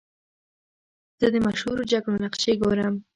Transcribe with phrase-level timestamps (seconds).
[1.19, 2.95] زه د مشهورو جګړو نقشې ګورم.